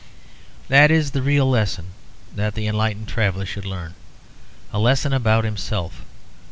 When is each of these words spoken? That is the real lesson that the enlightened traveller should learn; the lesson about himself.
That 0.67 0.89
is 0.89 1.11
the 1.11 1.21
real 1.21 1.47
lesson 1.47 1.91
that 2.33 2.55
the 2.55 2.65
enlightened 2.65 3.07
traveller 3.07 3.45
should 3.45 3.65
learn; 3.67 3.93
the 4.71 4.79
lesson 4.79 5.13
about 5.13 5.43
himself. 5.43 6.01